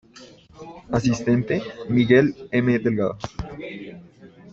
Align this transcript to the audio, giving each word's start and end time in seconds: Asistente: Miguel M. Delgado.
Asistente: 0.91 1.61
Miguel 1.87 2.33
M. 2.49 2.79
Delgado. 2.79 3.19